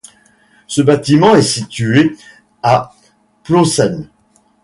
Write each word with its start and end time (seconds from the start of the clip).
Ce 0.65 0.81
bâtiment 0.81 1.35
est 1.35 1.43
situé 1.43 2.17
à 2.63 2.91
Plobsheim. 3.43 4.07